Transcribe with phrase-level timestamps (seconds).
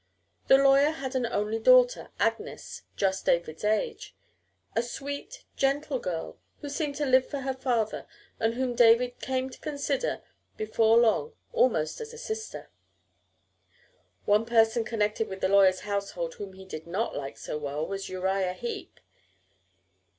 [0.47, 4.15] The lawyer had an only daughter, Agnes, just David's age,
[4.75, 8.07] a sweet, gentle girl, who seemed to live for her father,
[8.39, 10.23] and whom David came to consider
[10.57, 12.71] before long almost as a sister.
[14.25, 18.09] One person connected with the lawyer's household whom he did not like so well was
[18.09, 18.99] Uriah Heep.